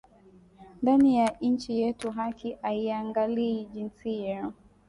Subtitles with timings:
[0.81, 4.51] Ndani ya inchi yetu haki aiangalii jinsia